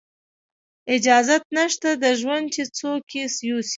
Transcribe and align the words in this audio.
اجازت 0.95 1.43
نشته 1.57 1.89
د 2.03 2.05
ژوند 2.19 2.45
چې 2.53 2.63
څوک 2.77 3.03
یې 3.17 3.25
یوسي 3.49 3.69